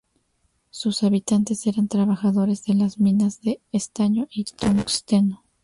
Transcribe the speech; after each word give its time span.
Sus 0.71 1.03
habitantes 1.03 1.67
eran 1.67 1.87
trabajadores 1.87 2.63
de 2.65 2.73
las 2.73 2.97
minas 2.99 3.41
de 3.43 3.61
estaño 3.71 4.27
y 4.31 4.45
tungsteno. 4.45 5.43